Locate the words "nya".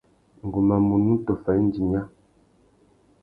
1.89-2.01